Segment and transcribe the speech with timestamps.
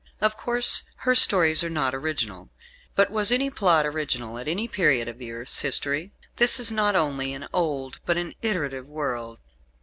[0.19, 2.49] Of course her stories are not original;
[2.95, 6.11] but was any plot original at any period of the earth's history?
[6.37, 9.37] This is not only an old, but an iterative world.